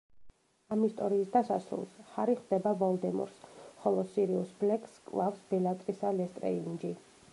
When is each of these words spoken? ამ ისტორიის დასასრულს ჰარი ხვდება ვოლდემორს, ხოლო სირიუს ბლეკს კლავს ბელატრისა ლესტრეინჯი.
ამ 0.75 0.85
ისტორიის 0.85 1.27
დასასრულს 1.35 1.91
ჰარი 2.13 2.35
ხვდება 2.39 2.71
ვოლდემორს, 2.79 3.37
ხოლო 3.83 4.07
სირიუს 4.15 4.55
ბლეკს 4.65 4.97
კლავს 5.11 5.45
ბელატრისა 5.53 6.15
ლესტრეინჯი. 6.23 6.97